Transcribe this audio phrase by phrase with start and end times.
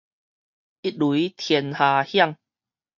[0.03, 0.07] 一雷天
[1.75, 2.35] 下響